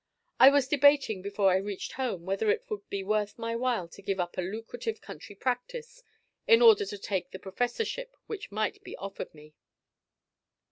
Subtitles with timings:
[0.39, 4.01] I was debating before I reached home whether it would be worth my while to
[4.01, 6.01] give up a lucrative country practice
[6.47, 9.53] in order to take the Professorship which might be offered me.